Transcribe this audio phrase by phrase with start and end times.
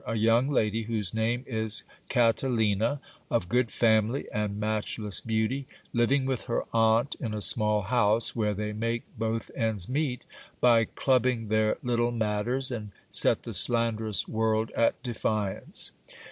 [0.07, 6.25] a young lady whose name is Catalina, of good family and match less beauty, living
[6.25, 10.23] with her aunt in a small house, where they make both ends meet
[10.59, 15.91] by clubbing their little matters, and set the slanderous world at defiance.